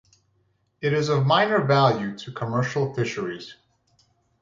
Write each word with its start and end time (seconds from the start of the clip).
It 0.81 0.93
is 0.93 1.09
of 1.09 1.27
minor 1.27 1.61
value 1.63 2.17
to 2.17 2.31
commercial 2.31 2.91
fisheries. 2.91 3.53